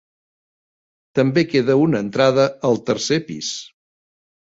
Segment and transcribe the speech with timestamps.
[1.19, 3.51] També queda una entrada al tercer pis.